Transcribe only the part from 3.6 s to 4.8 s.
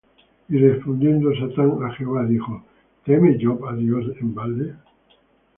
á Dios de balde?